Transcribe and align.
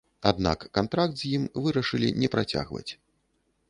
Аднак 0.29 0.65
кантракт 0.77 1.15
з 1.21 1.31
ім 1.41 1.47
вырашылі 1.67 2.13
не 2.23 2.35
працягваць. 2.37 2.89